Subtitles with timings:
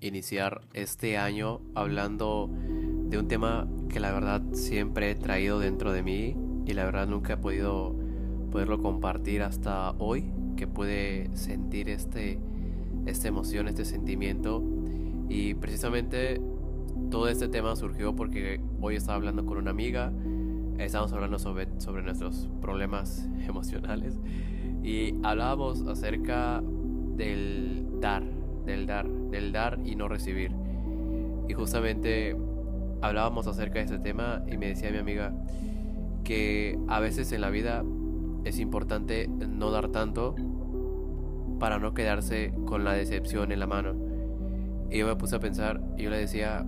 [0.00, 6.02] iniciar este año hablando de un tema que la verdad siempre he traído dentro de
[6.02, 7.94] mí y la verdad nunca he podido
[8.50, 12.38] poderlo compartir hasta hoy, que puede sentir este,
[13.06, 14.62] esta emoción, este sentimiento.
[15.28, 16.40] Y precisamente
[17.10, 20.12] todo este tema surgió porque hoy estaba hablando con una amiga,
[20.78, 24.18] estábamos hablando sobre, sobre nuestros problemas emocionales
[24.82, 26.62] y hablábamos acerca
[27.16, 28.22] del dar,
[28.66, 30.52] del dar, del dar y no recibir.
[31.48, 32.36] Y justamente
[33.00, 35.32] hablábamos acerca de este tema y me decía mi amiga
[36.24, 37.84] que a veces en la vida
[38.44, 40.34] es importante no dar tanto
[41.58, 43.94] para no quedarse con la decepción en la mano.
[44.90, 46.66] Y yo me puse a pensar y yo le decía,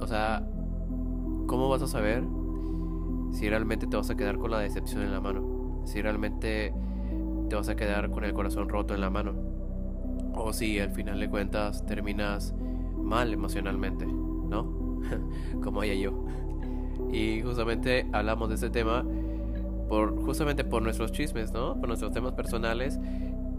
[0.00, 0.46] o sea,
[1.46, 2.22] ¿cómo vas a saber
[3.32, 5.82] si realmente te vas a quedar con la decepción en la mano?
[5.84, 6.72] Si realmente
[7.48, 9.49] te vas a quedar con el corazón roto en la mano.
[10.34, 12.54] O si al final de cuentas terminas
[12.96, 15.00] mal emocionalmente, ¿no?
[15.62, 16.24] Como ella y yo.
[17.12, 19.04] Y justamente hablamos de este tema
[19.88, 21.78] por justamente por nuestros chismes, ¿no?
[21.78, 22.98] Por nuestros temas personales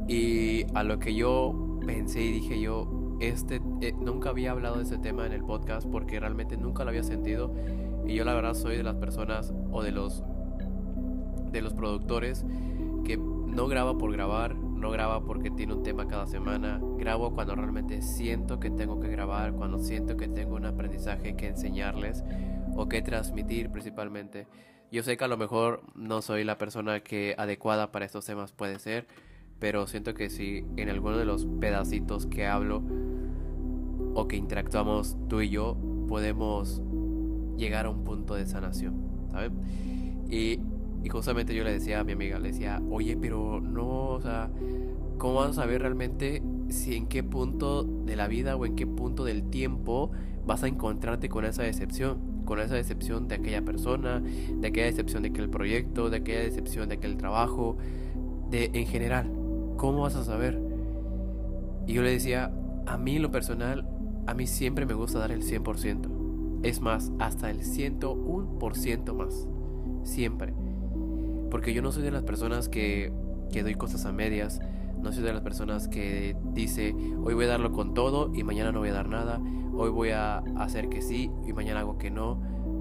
[0.07, 4.83] y a lo que yo pensé y dije yo este eh, nunca había hablado de
[4.83, 7.53] este tema en el podcast porque realmente nunca lo había sentido
[8.05, 10.23] y yo la verdad soy de las personas o de los
[11.51, 12.45] de los productores
[13.03, 17.55] que no graba por grabar, no graba porque tiene un tema cada semana, grabo cuando
[17.55, 22.23] realmente siento que tengo que grabar, cuando siento que tengo un aprendizaje que enseñarles
[22.75, 24.47] o que transmitir principalmente.
[24.91, 28.51] Yo sé que a lo mejor no soy la persona que adecuada para estos temas
[28.51, 29.07] puede ser,
[29.59, 32.83] pero siento que si en alguno de los pedacitos que hablo
[34.15, 36.81] o que interactuamos tú y yo podemos
[37.55, 39.51] llegar a un punto de sanación, ¿sabes?
[40.29, 40.59] Y,
[41.03, 44.49] y justamente yo le decía a mi amiga, le decía, oye, pero no, o sea,
[45.17, 48.87] ¿cómo vas a saber realmente si en qué punto de la vida o en qué
[48.87, 50.11] punto del tiempo
[50.45, 52.31] vas a encontrarte con esa decepción?
[52.51, 56.89] con esa decepción de aquella persona, de aquella decepción de aquel proyecto, de aquella decepción
[56.89, 57.77] de aquel trabajo,
[58.49, 59.31] de en general.
[59.77, 60.59] ¿Cómo vas a saber?
[61.87, 62.51] Y yo le decía,
[62.85, 63.87] a mí lo personal,
[64.27, 66.61] a mí siempre me gusta dar el 100%.
[66.63, 69.47] Es más, hasta el 101% más.
[70.03, 70.53] Siempre.
[71.51, 73.13] Porque yo no soy de las personas que,
[73.51, 74.59] que doy cosas a medias.
[74.99, 78.71] No soy de las personas que dice, hoy voy a darlo con todo y mañana
[78.71, 79.39] no voy a dar nada
[79.73, 82.35] hoy voy a hacer que sí y mañana hago que no.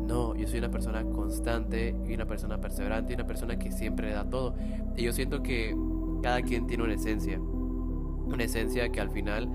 [0.06, 4.08] No, yo soy una persona constante y una persona perseverante y una persona que siempre
[4.08, 4.54] le da todo.
[4.96, 5.76] Y yo siento que
[6.22, 7.38] cada quien tiene una esencia.
[7.38, 9.48] Una esencia que al final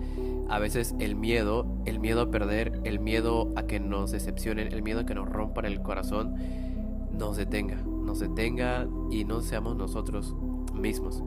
[0.50, 4.81] a veces el miedo, el miedo a perder, el miedo a que nos decepcionen, el
[4.81, 6.36] miedo a que nos rompan el corazón,
[7.12, 7.78] nos detenga.
[8.06, 10.36] Nos detenga y no seamos nosotros
[10.74, 11.24] mismos.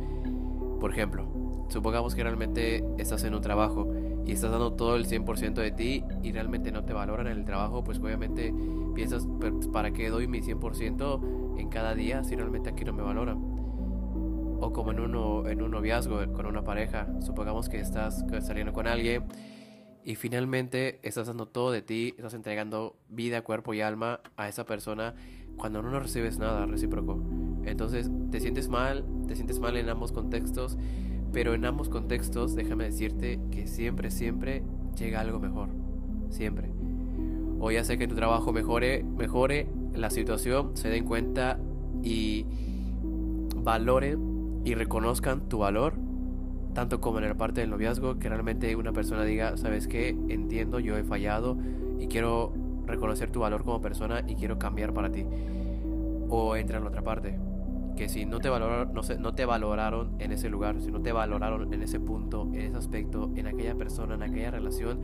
[0.81, 1.27] Por ejemplo,
[1.69, 3.93] supongamos que realmente estás en un trabajo
[4.25, 7.45] y estás dando todo el 100% de ti y realmente no te valoran en el
[7.45, 8.55] trabajo, pues obviamente
[8.95, 9.27] piensas,
[9.73, 13.39] ¿para qué doy mi 100% en cada día si realmente aquí no me valoran?
[14.61, 18.87] O como en, uno, en un noviazgo con una pareja, supongamos que estás saliendo con
[18.87, 19.25] alguien
[20.05, 24.65] y finalmente estás dando todo de ti, estás entregando vida, cuerpo y alma a esa
[24.65, 25.15] persona
[25.59, 27.21] cuando no recibes nada recíproco.
[27.65, 30.79] Entonces te sientes mal, te sientes mal en ambos contextos
[31.33, 34.63] pero en ambos contextos, déjame decirte que siempre, siempre
[34.99, 35.69] llega algo mejor.
[36.31, 36.71] Siempre.
[37.61, 41.59] O ya sé que tu trabajo mejore, mejore la situación, se den cuenta
[42.03, 42.47] y
[43.57, 45.95] valoren y reconozcan tu valor,
[46.75, 50.79] tanto como en la parte del noviazgo, que realmente una persona diga, sabes qué, entiendo,
[50.81, 51.59] yo he fallado
[51.99, 52.53] y quiero
[52.89, 55.25] reconocer tu valor como persona y quiero cambiar para ti.
[56.31, 57.39] O entra en la otra parte,
[57.97, 61.13] que si no te, valoraron, no, no te valoraron en ese lugar, si no te
[61.13, 65.01] valoraron en ese punto, en ese aspecto, en aquella persona, en aquella relación,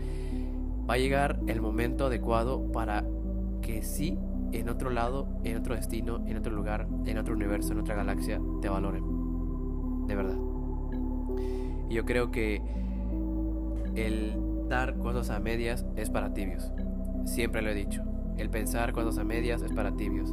[0.89, 3.05] va a llegar el momento adecuado para
[3.63, 4.19] que sí,
[4.53, 8.41] en otro lado, en otro destino, en otro lugar, en otro universo, en otra galaxia,
[8.61, 10.07] te valoren.
[10.07, 10.39] De verdad.
[11.89, 12.63] Y yo creo que
[13.97, 14.37] el
[14.69, 16.71] dar cosas a medias es para tibios.
[17.25, 18.03] Siempre lo he dicho.
[18.37, 20.33] El pensar cosas a medias es para tibios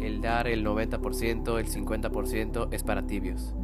[0.00, 3.54] el dar el 90%, el 50% es para tibios.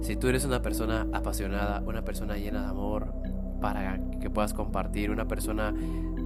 [0.00, 3.12] Si tú eres una persona apasionada, una persona llena de amor
[3.60, 5.74] para que puedas compartir, una persona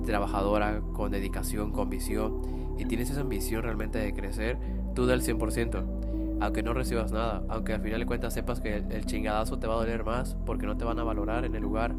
[0.07, 2.43] trabajadora con dedicación, con visión
[2.79, 4.59] y tienes esa ambición realmente de crecer,
[4.95, 6.39] tú da el 100%.
[6.41, 9.75] Aunque no recibas nada, aunque al final de cuentas sepas que el chingadazo te va
[9.75, 11.95] a doler más porque no te van a valorar en el lugar,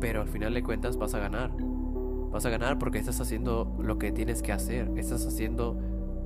[0.00, 1.50] pero al final de cuentas vas a ganar.
[2.30, 5.76] Vas a ganar porque estás haciendo lo que tienes que hacer, estás haciendo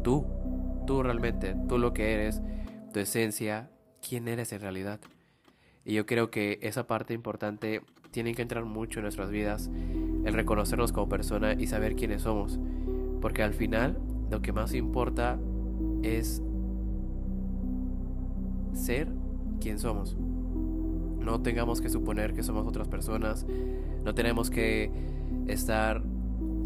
[0.03, 0.27] tú,
[0.87, 2.43] tú realmente, tú lo que eres,
[2.93, 3.71] tu esencia,
[4.07, 5.01] quién eres en realidad.
[5.85, 9.71] Y yo creo que esa parte importante tienen que entrar mucho en nuestras vidas,
[10.25, 12.59] el reconocernos como persona y saber quiénes somos.
[13.21, 13.99] Porque al final
[14.31, 15.39] lo que más importa
[16.03, 16.43] es
[18.75, 19.09] ser
[19.61, 20.17] quien somos.
[20.17, 23.47] No tengamos que suponer que somos otras personas,
[24.05, 24.91] no tenemos que
[25.49, 26.03] estar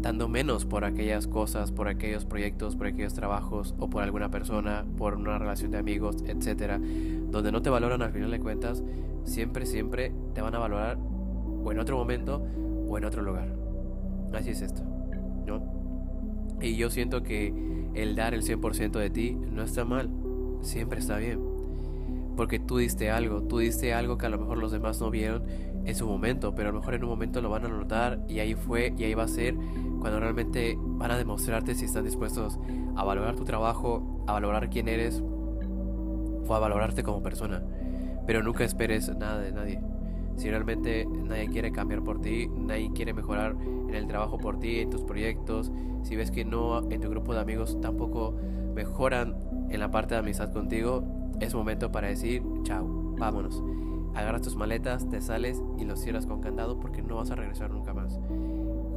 [0.01, 4.85] dando menos por aquellas cosas, por aquellos proyectos, por aquellos trabajos o por alguna persona,
[4.97, 8.83] por una relación de amigos, etcétera, donde no te valoran al final de cuentas,
[9.23, 12.45] siempre siempre te van a valorar o en otro momento
[12.87, 13.53] o en otro lugar.
[14.33, 14.83] Así es esto,
[15.45, 15.61] ¿no?
[16.61, 17.53] Y yo siento que
[17.93, 20.09] el dar el 100% de ti no está mal,
[20.61, 21.39] siempre está bien.
[22.35, 25.43] Porque tú diste algo, tú diste algo que a lo mejor los demás no vieron
[25.87, 28.39] en su momento, pero a lo mejor en un momento lo van a notar y
[28.39, 29.55] ahí fue y ahí va a ser
[29.99, 32.59] cuando realmente van a demostrarte si están dispuestos
[32.97, 35.23] a valorar tu trabajo, a valorar quién eres
[36.45, 37.63] o a valorarte como persona.
[38.25, 39.79] Pero nunca esperes nada de nadie.
[40.35, 43.55] Si realmente nadie quiere cambiar por ti, nadie quiere mejorar
[43.87, 45.71] en el trabajo por ti, en tus proyectos,
[46.03, 48.35] si ves que no en tu grupo de amigos tampoco
[48.75, 49.35] mejoran
[49.69, 51.05] en la parte de amistad contigo,
[51.39, 52.85] es momento para decir chao,
[53.17, 53.63] vámonos.
[54.17, 57.69] Agarras tus maletas, te sales y los cierras con candado porque no vas a regresar
[57.69, 58.19] nunca más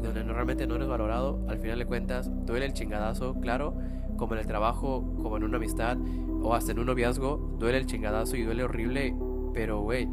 [0.02, 3.76] donde normalmente no eres valorado, al final de cuentas duele el chingadazo, claro,
[4.16, 5.98] como en el trabajo, como en una amistad
[6.42, 9.14] o hasta en un noviazgo, duele el chingadazo y duele horrible,
[9.52, 10.08] pero güey,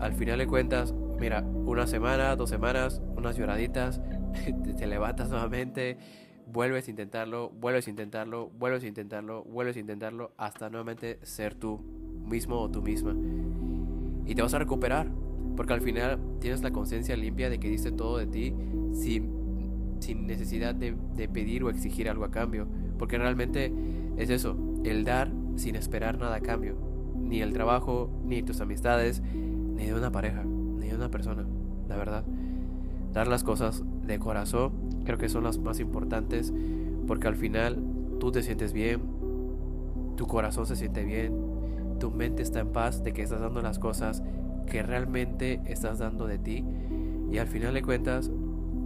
[0.00, 4.00] al final de cuentas, mira, una semana, dos semanas, unas lloraditas,
[4.78, 5.98] te levantas nuevamente,
[6.46, 11.54] vuelves a intentarlo, vuelves a intentarlo, vuelves a intentarlo, vuelves a intentarlo, hasta nuevamente ser
[11.54, 11.80] tú
[12.24, 13.14] mismo o tú misma.
[14.26, 15.08] Y te vas a recuperar,
[15.56, 18.54] porque al final tienes la conciencia limpia de que diste todo de ti
[18.92, 22.66] sin, sin necesidad de, de pedir o exigir algo a cambio.
[22.98, 23.72] Porque realmente
[24.16, 26.76] es eso, el dar sin esperar nada a cambio.
[27.16, 31.46] Ni el trabajo, ni tus amistades, ni de una pareja, ni de una persona,
[31.88, 32.24] la verdad.
[33.12, 34.72] Dar las cosas de corazón
[35.04, 36.52] creo que son las más importantes
[37.06, 37.78] porque al final
[38.20, 39.00] tú te sientes bien,
[40.16, 41.34] tu corazón se siente bien,
[42.02, 44.24] tu mente está en paz de que estás dando las cosas
[44.66, 46.64] que realmente estás dando de ti.
[47.30, 48.28] Y al final de cuentas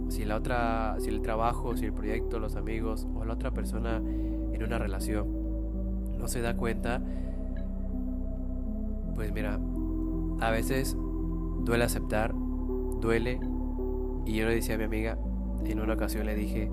[0.09, 3.97] si la otra si el trabajo si el proyecto los amigos o la otra persona
[3.97, 5.27] en una relación
[6.19, 7.01] no se da cuenta
[9.15, 9.59] pues mira
[10.39, 10.95] a veces
[11.63, 12.35] duele aceptar
[13.01, 13.39] duele.
[14.27, 15.17] Y yo le decía a mi amiga
[15.65, 16.69] en una ocasión le dije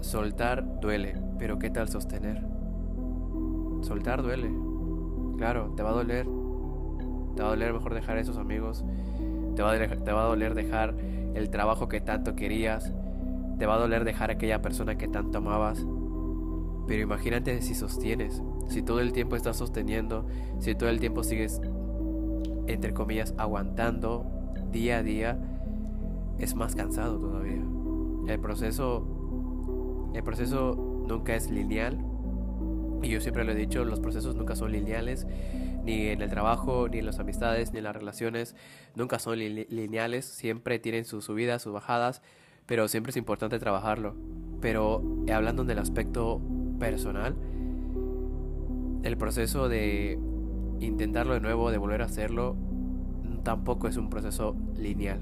[0.00, 2.42] soltar duele pero qué tal sostener
[3.82, 4.63] soltar duele
[5.36, 6.26] claro te va a doler
[7.34, 8.84] te va a doler mejor dejar a esos amigos.
[9.56, 10.94] Te va a, doler, dejar
[11.34, 12.92] el trabajo que tanto querías.
[13.58, 15.84] Te va a doler dejar aquella persona que tanto amabas.
[16.86, 20.26] Pero imagínate si sostienes, si todo el tiempo estás sosteniendo,
[20.58, 21.60] si todo el tiempo sigues,
[22.66, 24.26] entre comillas, aguantando
[24.70, 25.38] día a día,
[26.38, 27.62] es más cansado todavía.
[28.26, 31.98] El proceso, el proceso nunca es lineal.
[33.04, 35.26] Y yo siempre lo he dicho, los procesos nunca son lineales
[35.84, 38.56] ni en el trabajo, ni en las amistades, ni en las relaciones,
[38.94, 42.22] nunca son lineales, siempre tienen sus subidas, sus bajadas,
[42.64, 44.14] pero siempre es importante trabajarlo.
[44.62, 46.40] Pero hablando del aspecto
[46.78, 47.36] personal,
[49.02, 50.18] el proceso de
[50.80, 52.56] intentarlo de nuevo, de volver a hacerlo,
[53.42, 55.20] tampoco es un proceso lineal.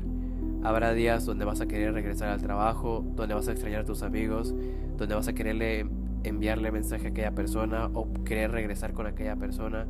[0.62, 4.04] Habrá días donde vas a querer regresar al trabajo, donde vas a extrañar a tus
[4.04, 4.54] amigos,
[4.96, 5.88] donde vas a quererle
[6.24, 9.86] enviarle mensaje a aquella persona o querer regresar con aquella persona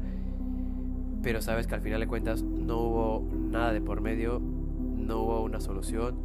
[1.22, 5.42] pero sabes que al final de cuentas no hubo nada de por medio, no hubo
[5.42, 6.16] una solución.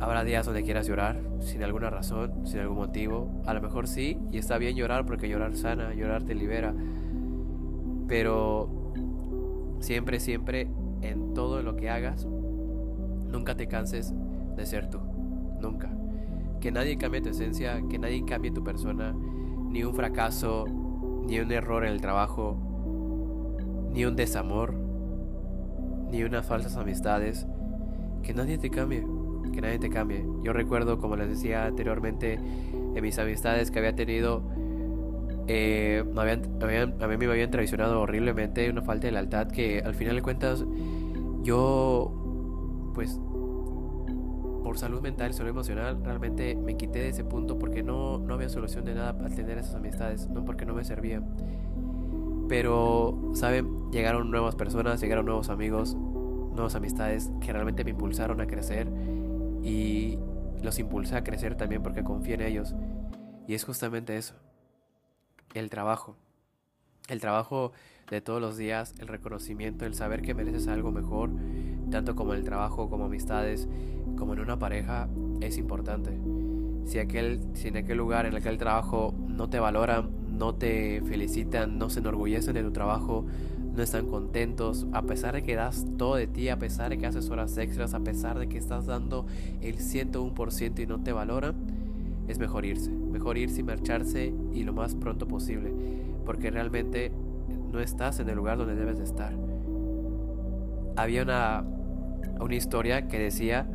[0.00, 3.42] Habrá días donde quieras llorar sin alguna razón, sin algún motivo.
[3.46, 6.74] A lo mejor sí, y está bien llorar porque llorar sana, llorar te libera.
[8.08, 8.68] Pero
[9.80, 10.68] siempre, siempre,
[11.02, 14.14] en todo lo que hagas, nunca te canses
[14.56, 14.98] de ser tú.
[15.60, 15.97] Nunca.
[16.60, 19.14] Que nadie cambie tu esencia, que nadie cambie tu persona,
[19.68, 20.66] ni un fracaso,
[21.26, 22.56] ni un error en el trabajo,
[23.92, 24.74] ni un desamor,
[26.10, 27.46] ni unas falsas amistades.
[28.22, 29.06] Que nadie te cambie,
[29.52, 30.24] que nadie te cambie.
[30.42, 32.34] Yo recuerdo, como les decía anteriormente,
[32.94, 34.42] en mis amistades que había tenido,
[35.46, 36.42] eh, habían,
[37.00, 40.64] a mí me habían traicionado horriblemente, una falta de lealtad que al final de cuentas
[41.42, 43.20] yo, pues
[44.68, 48.50] por salud mental, salud emocional, realmente me quité de ese punto porque no, no había
[48.50, 51.24] solución de nada al tener esas amistades, no porque no me servían.
[52.50, 53.90] Pero, ¿saben?
[53.90, 58.92] Llegaron nuevas personas, llegaron nuevos amigos, nuevas amistades que realmente me impulsaron a crecer
[59.62, 60.18] y
[60.62, 62.74] los impulsé a crecer también porque confié en ellos.
[63.46, 64.34] Y es justamente eso,
[65.54, 66.14] el trabajo.
[67.08, 67.72] El trabajo
[68.10, 71.30] de todos los días, el reconocimiento, el saber que mereces algo mejor,
[71.90, 73.66] tanto como el trabajo, como amistades,
[74.18, 75.08] como en una pareja,
[75.40, 76.10] es importante.
[76.84, 81.78] Si, aquel, si en aquel lugar, en aquel trabajo, no te valoran, no te felicitan,
[81.78, 83.24] no se enorgullecen de tu trabajo,
[83.74, 87.06] no están contentos, a pesar de que das todo de ti, a pesar de que
[87.06, 89.26] haces horas extras, a pesar de que estás dando
[89.60, 91.54] el 101% y no te valoran,
[92.26, 92.90] es mejor irse.
[92.90, 95.72] Mejor irse y marcharse y lo más pronto posible
[96.28, 97.10] porque realmente
[97.72, 99.32] no estás en el lugar donde debes de estar.
[100.94, 101.64] Había una,
[102.38, 103.66] una historia que decía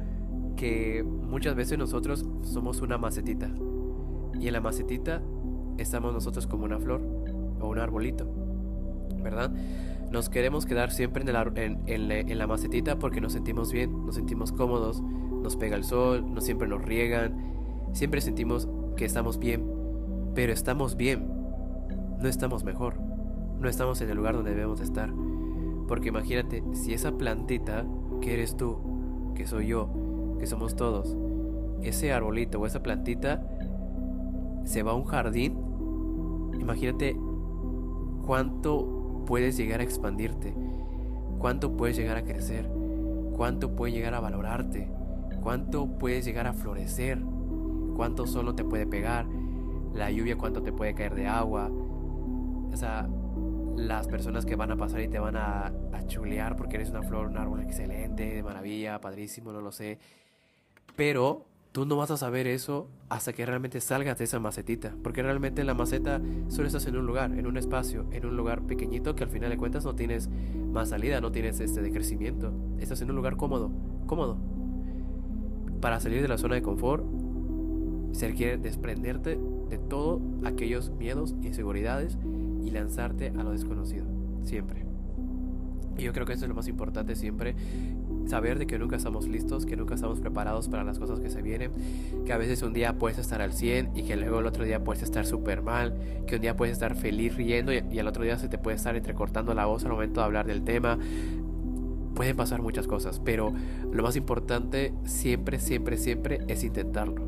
[0.55, 3.49] que muchas veces nosotros somos una macetita
[4.39, 5.21] y en la macetita
[5.77, 7.01] estamos nosotros como una flor
[7.59, 8.27] o un arbolito,
[9.21, 9.51] ¿verdad?
[10.11, 14.51] Nos queremos quedar siempre en, el, en, la macetita porque nos sentimos bien, nos sentimos
[14.51, 17.35] cómodos, nos pega el sol, no siempre nos riegan,
[17.93, 19.65] siempre sentimos que estamos bien,
[20.35, 21.33] pero estamos bien
[22.23, 22.95] no estamos mejor,
[23.59, 25.13] no estamos en el lugar donde debemos estar.
[25.89, 27.85] Porque imagínate, si esa plantita,
[28.21, 28.77] que eres tú,
[29.35, 29.89] que soy yo,
[30.43, 31.15] que somos todos,
[31.83, 33.41] ese arbolito o esa plantita
[34.65, 35.55] se va a un jardín,
[36.59, 37.15] imagínate
[38.25, 40.53] cuánto puedes llegar a expandirte,
[41.39, 42.69] cuánto puedes llegar a crecer,
[43.37, 44.91] cuánto puedes llegar a valorarte,
[45.41, 47.23] cuánto puedes llegar a florecer,
[47.95, 49.25] cuánto solo te puede pegar,
[49.93, 53.07] la lluvia cuánto te puede caer de agua, o sea,
[53.77, 55.71] las personas que van a pasar y te van a,
[56.05, 59.99] chulear porque eres una flor, un árbol excelente, de maravilla, padrísimo, no lo sé.
[60.95, 64.93] Pero tú no vas a saber eso hasta que realmente salgas de esa macetita.
[65.03, 68.37] Porque realmente en la maceta solo estás en un lugar, en un espacio, en un
[68.37, 70.29] lugar pequeñito que al final de cuentas no tienes
[70.71, 72.53] más salida, no tienes este de crecimiento.
[72.79, 73.71] Estás en un lugar cómodo,
[74.05, 74.37] cómodo.
[75.81, 77.03] Para salir de la zona de confort,
[78.13, 82.17] se requiere desprenderte de todos aquellos miedos, inseguridades
[82.63, 84.05] y lanzarte a lo desconocido,
[84.43, 84.85] siempre.
[85.97, 87.55] Y yo creo que eso es lo más importante siempre,
[88.27, 91.41] saber de que nunca estamos listos, que nunca estamos preparados para las cosas que se
[91.41, 91.71] vienen,
[92.25, 94.83] que a veces un día puedes estar al 100 y que luego el otro día
[94.83, 95.93] puedes estar súper mal,
[96.27, 98.77] que un día puedes estar feliz riendo y, y, al otro día se te puede
[98.77, 100.97] estar entrecortando la voz al momento de hablar del tema.
[102.15, 103.53] Pueden pasar muchas cosas, pero
[103.91, 107.21] lo más importante siempre, siempre, siempre es intentarlo.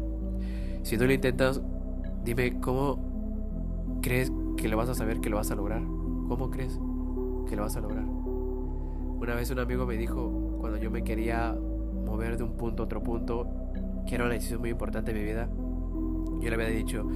[0.83, 1.61] Si no lo intentas,
[2.23, 5.81] dime cómo crees que lo vas a saber que lo vas a lograr.
[5.81, 6.79] ¿Cómo crees
[7.47, 8.03] que lo vas a lograr?
[8.03, 11.55] Una vez un amigo me dijo, cuando yo me quería
[12.05, 13.47] mover de un punto a otro punto,
[14.07, 15.49] que era una decisión muy importante en mi vida,
[16.41, 17.07] yo le había dicho,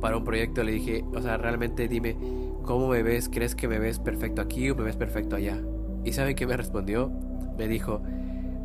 [0.00, 2.16] para un proyecto le dije, o sea, realmente dime,
[2.62, 3.28] ¿cómo me ves?
[3.28, 5.60] ¿Crees que me ves perfecto aquí o me ves perfecto allá?
[6.04, 7.10] ¿Y sabe qué me respondió?
[7.58, 8.00] Me dijo,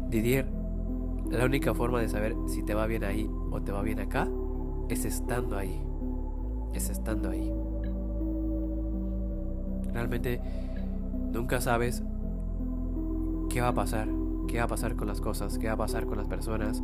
[0.10, 0.48] Didier,
[1.30, 4.30] la única forma de saber si te va bien ahí o te va bien acá
[4.90, 5.82] es estando ahí.
[6.74, 7.52] Es estando ahí.
[9.92, 10.40] Realmente
[11.32, 12.04] nunca sabes
[13.56, 14.10] qué va a pasar,
[14.50, 16.84] qué va a pasar con las cosas, qué va a pasar con las personas,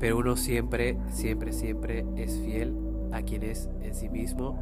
[0.00, 2.74] pero uno siempre, siempre, siempre es fiel
[3.12, 4.58] a quien es en sí mismo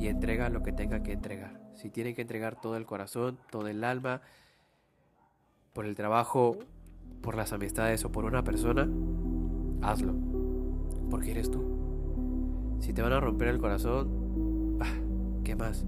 [0.00, 1.60] y entrega lo que tenga que entregar.
[1.76, 4.22] Si tiene que entregar todo el corazón, todo el alma,
[5.72, 6.58] por el trabajo,
[7.20, 8.88] por las amistades o por una persona,
[9.82, 10.14] hazlo,
[11.10, 11.62] porque eres tú.
[12.80, 14.80] Si te van a romper el corazón,
[15.44, 15.86] ¿qué más?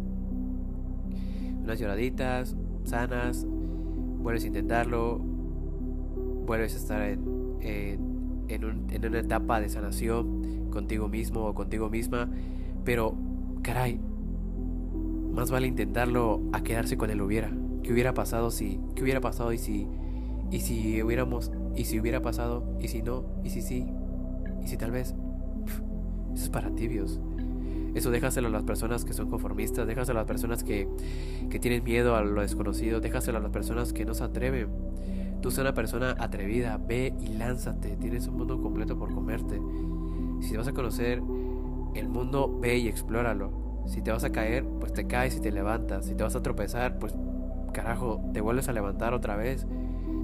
[1.64, 3.46] unas lloraditas sanas,
[4.24, 11.54] vuelves a intentarlo, vuelves a estar en, en, una etapa de sanación contigo mismo o
[11.54, 12.30] contigo misma,
[12.84, 13.14] pero
[13.62, 14.00] caray,
[15.30, 17.52] más vale intentarlo a quedarse con el hubiera.
[17.82, 18.80] ¿Qué hubiera pasado si?
[18.96, 19.86] ¿Qué hubiera pasado y si?
[20.50, 21.52] ¿Y si hubiéramos?
[21.76, 22.64] ¿Y si hubiera pasado?
[22.80, 23.26] ¿Y si no?
[23.44, 23.86] ¿Y si sí?
[24.62, 25.14] ¿Y si tal vez?
[26.34, 27.20] eso es para tibios.
[27.94, 30.88] Eso déjaselo a las personas que son conformistas, déjaselo a las personas que,
[31.50, 34.68] que tienen miedo a lo desconocido, déjaselo a las personas que no se atreven.
[35.40, 39.60] Tú eres una persona atrevida, ve y lánzate, tienes un mundo completo por comerte.
[40.40, 41.22] Si te vas a conocer
[41.94, 43.84] el mundo, ve y explóralo.
[43.86, 46.06] Si te vas a caer, pues te caes y te levantas.
[46.06, 47.14] Si te vas a tropezar, pues
[47.72, 49.66] carajo, te vuelves a levantar otra vez.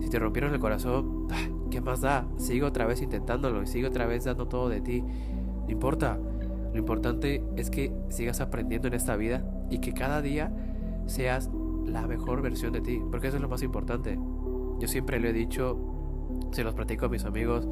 [0.01, 2.27] Si te rompieron el corazón, ah, ¿qué más da?
[2.37, 5.03] Sigue otra vez intentándolo y sigue otra vez dando todo de ti.
[5.03, 6.19] No importa,
[6.73, 10.53] lo importante es que sigas aprendiendo en esta vida y que cada día
[11.07, 11.51] seas
[11.85, 14.19] la mejor versión de ti, porque eso es lo más importante.
[14.79, 15.79] Yo siempre lo he dicho,
[16.53, 17.67] se los platico a mis amigos,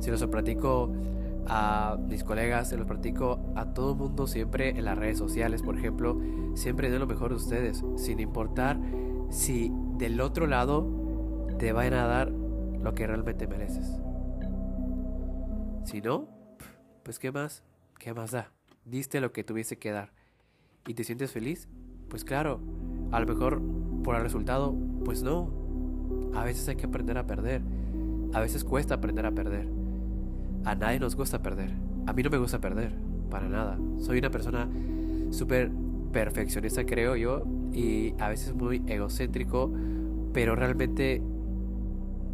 [0.00, 0.92] se los platico
[1.48, 5.62] a mis colegas, se los platico a todo el mundo siempre en las redes sociales,
[5.62, 6.20] por ejemplo,
[6.54, 8.78] siempre den lo mejor de ustedes, sin importar
[9.30, 10.86] si del otro lado
[11.58, 13.98] te van a dar lo que realmente mereces.
[15.84, 16.28] Si no,
[17.02, 17.62] pues qué más.
[17.98, 18.52] ¿Qué más da?
[18.84, 20.12] Diste lo que tuviese que dar.
[20.86, 21.68] ¿Y te sientes feliz?
[22.08, 22.60] Pues claro,
[23.10, 23.60] a lo mejor
[24.04, 24.74] por el resultado,
[25.04, 25.50] pues no.
[26.34, 27.62] A veces hay que aprender a perder.
[28.32, 29.68] A veces cuesta aprender a perder.
[30.64, 31.72] A nadie nos gusta perder.
[32.06, 32.94] A mí no me gusta perder,
[33.30, 33.78] para nada.
[33.98, 34.68] Soy una persona
[35.30, 35.70] súper
[36.12, 39.72] perfeccionista, creo yo, y a veces muy egocéntrico,
[40.32, 41.22] pero realmente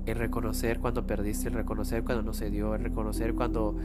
[0.07, 3.76] el reconocer cuando perdiste, el reconocer cuando no se dio, el reconocer cuando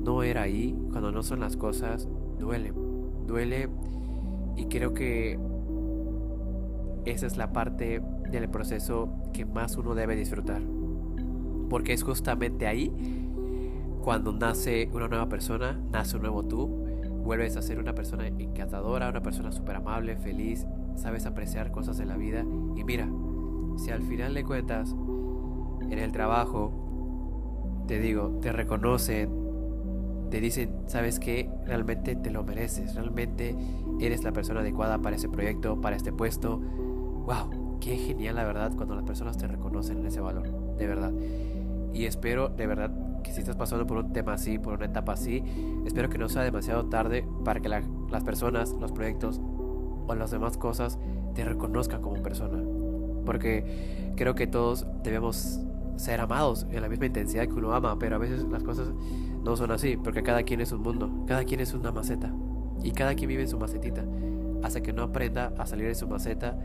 [0.00, 2.72] no era ahí, cuando no son las cosas, duele.
[3.26, 3.68] Duele
[4.56, 5.38] y creo que
[7.04, 10.62] esa es la parte del proceso que más uno debe disfrutar.
[11.68, 12.92] Porque es justamente ahí
[14.02, 16.66] cuando nace una nueva persona, nace un nuevo tú,
[17.22, 20.66] vuelves a ser una persona encantadora, una persona súper amable, feliz,
[20.96, 22.44] sabes apreciar cosas de la vida.
[22.76, 23.08] Y mira,
[23.76, 24.94] si al final de cuentas,
[25.82, 29.39] en el trabajo, te digo, te reconocen,
[30.30, 33.56] te dicen, sabes que realmente te lo mereces, realmente
[34.00, 36.58] eres la persona adecuada para ese proyecto, para este puesto.
[36.58, 37.78] ¡Wow!
[37.80, 41.12] Qué genial la verdad cuando las personas te reconocen en ese valor, de verdad.
[41.92, 42.90] Y espero de verdad
[43.22, 45.42] que si estás pasando por un tema así, por una etapa así,
[45.84, 49.40] espero que no sea demasiado tarde para que las personas, los proyectos
[50.06, 50.98] o las demás cosas
[51.34, 52.62] te reconozcan como persona.
[53.24, 55.60] Porque creo que todos debemos
[55.96, 58.88] ser amados en la misma intensidad que uno ama, pero a veces las cosas
[59.42, 62.32] no son así, porque cada quien es un mundo, cada quien es una maceta
[62.82, 64.04] y cada quien vive en su macetita,
[64.62, 66.58] hasta que no aprenda a salir de su maceta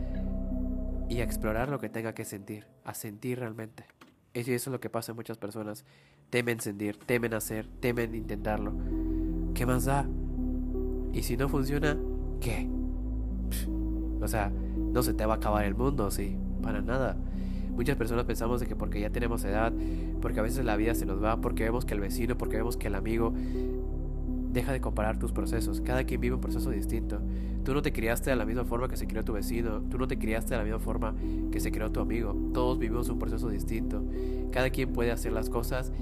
[1.08, 3.86] y a explorar lo que tenga que sentir, a sentir realmente.
[4.34, 5.84] Eso es lo que pasa en muchas personas.
[6.28, 8.74] Temen sentir, temen hacer, temen intentarlo.
[9.54, 10.06] ¿Qué más da?
[11.12, 11.96] Y si no funciona,
[12.40, 12.68] ¿qué?
[14.20, 17.16] O sea, no se te va a acabar el mundo, sí, para nada.
[17.76, 19.72] Muchas personas pensamos de que porque ya tenemos edad,
[20.20, 22.76] porque a veces la vida se nos va, porque vemos que el vecino, porque vemos
[22.76, 23.34] que el amigo,
[24.56, 25.82] deja de comparar tus procesos.
[25.82, 27.20] Cada quien vive un proceso distinto.
[27.62, 30.08] Tú no te criaste de la misma forma que se crió tu vecino, tú no
[30.08, 31.14] te criaste de la misma forma
[31.52, 32.34] que se crió tu amigo.
[32.54, 34.02] Todos vivimos un proceso distinto.
[34.52, 35.92] Cada quien puede hacer las cosas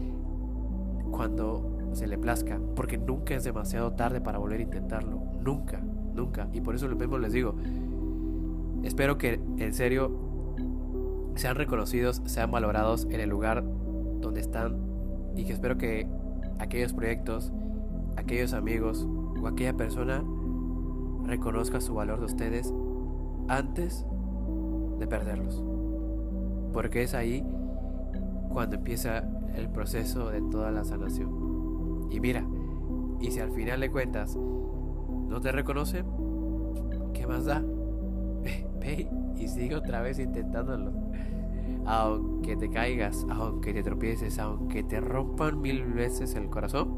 [1.10, 5.20] cuando se le plazca, porque nunca es demasiado tarde para volver a intentarlo.
[5.42, 5.80] Nunca,
[6.14, 6.48] nunca.
[6.52, 7.56] Y por eso lo mismo les digo.
[8.84, 10.33] Espero que en serio
[11.36, 13.64] sean reconocidos, sean valorados en el lugar
[14.20, 14.76] donde están
[15.36, 16.08] y que espero que
[16.58, 17.52] aquellos proyectos,
[18.16, 19.06] aquellos amigos
[19.40, 20.24] o aquella persona
[21.24, 22.72] reconozca su valor de ustedes
[23.48, 24.06] antes
[24.98, 25.62] de perderlos.
[26.72, 27.44] Porque es ahí
[28.50, 32.08] cuando empieza el proceso de toda la sanación.
[32.10, 32.46] Y mira,
[33.20, 36.06] y si al final de cuentas no te reconocen,
[37.12, 37.64] ¿qué más da?
[39.36, 40.92] Y sigue otra vez intentándolo.
[41.86, 46.94] Aunque te caigas, aunque te tropieces, aunque te rompan mil veces el corazón,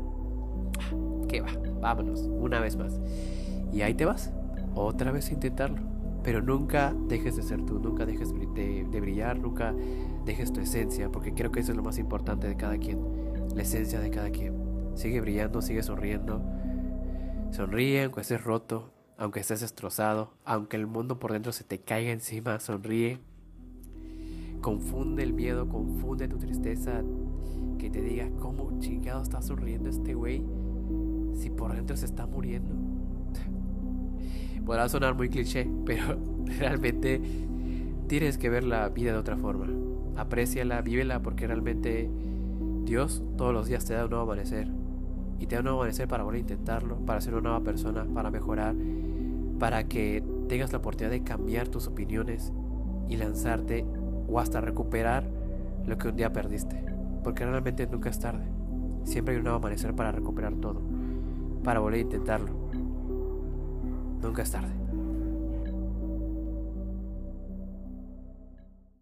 [1.29, 1.51] ¿qué va?
[1.81, 3.01] Vámonos, una vez más.
[3.73, 4.33] Y ahí te vas,
[4.75, 5.79] otra vez a intentarlo.
[6.23, 9.75] Pero nunca dejes de ser tú, nunca dejes de, de brillar, nunca
[10.25, 12.99] dejes tu esencia, porque creo que eso es lo más importante de cada quien,
[13.55, 14.55] la esencia de cada quien.
[14.95, 16.43] Sigue brillando, sigue sonriendo.
[17.51, 22.13] Sonríe aunque estés roto, aunque estés destrozado, aunque el mundo por dentro se te caiga
[22.13, 23.19] encima, sonríe.
[24.61, 27.03] Confunde el miedo, confunde tu tristeza,
[27.79, 30.43] que te diga cómo chingado está sonriendo este güey
[31.35, 32.75] si por dentro se está muriendo.
[34.65, 36.19] Podrá sonar muy cliché, pero
[36.59, 37.21] realmente
[38.09, 39.69] tienes que ver la vida de otra forma.
[40.17, 42.11] Apréciala, vívela porque realmente
[42.85, 44.69] Dios todos los días te da un nuevo amanecer
[45.39, 48.07] y te da un nuevo amanecer para volver a intentarlo, para ser una nueva persona,
[48.15, 48.75] para mejorar,
[49.59, 52.53] para que tengas la oportunidad de cambiar tus opiniones
[53.09, 53.85] y lanzarte
[54.29, 55.29] o hasta recuperar
[55.87, 56.85] lo que un día perdiste.
[57.23, 58.45] Porque realmente nunca es tarde.
[59.05, 60.81] Siempre hay un nuevo amanecer para recuperar todo,
[61.63, 62.53] para volver a intentarlo.
[64.23, 64.86] Nunca es tarde.